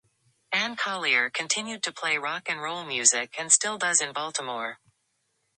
Ann 0.51 0.77
Collier 0.77 1.29
continued 1.29 1.83
to 1.83 1.91
play 1.91 2.17
Rock 2.17 2.49
and 2.49 2.59
Roll 2.59 2.83
music 2.83 3.35
and 3.37 3.51
still 3.53 3.77
does 3.77 4.01
in 4.01 4.13
Baltimore. 4.13 4.79